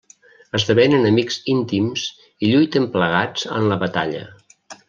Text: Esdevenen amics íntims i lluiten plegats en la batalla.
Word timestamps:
Esdevenen 0.59 1.05
amics 1.09 1.37
íntims 1.53 2.07
i 2.47 2.51
lluiten 2.55 2.91
plegats 2.97 3.47
en 3.59 3.73
la 3.73 3.81
batalla. 3.89 4.27